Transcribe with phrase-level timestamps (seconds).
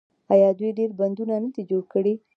[0.33, 2.13] آیا دوی ډیر بندونه نه دي جوړ کړي؟